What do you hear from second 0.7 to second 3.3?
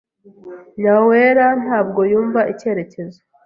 Nyawera ntabwo yumva icyerekezo.